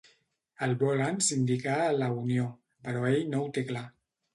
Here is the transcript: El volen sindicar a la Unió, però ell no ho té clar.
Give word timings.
El 0.67 0.73
volen 0.83 1.21
sindicar 1.27 1.77
a 1.85 1.95
la 2.01 2.11
Unió, 2.25 2.49
però 2.89 3.09
ell 3.15 3.23
no 3.37 3.49
ho 3.49 3.57
té 3.61 3.71
clar. 3.73 3.91